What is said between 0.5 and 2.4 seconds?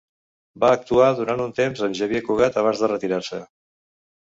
Va actuar durant un temps amb Xavier